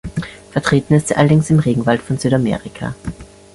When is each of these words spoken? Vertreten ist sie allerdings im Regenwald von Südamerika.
Vertreten 0.49 0.95
ist 0.95 1.09
sie 1.09 1.15
allerdings 1.15 1.51
im 1.51 1.59
Regenwald 1.59 2.01
von 2.01 2.17
Südamerika. 2.17 2.95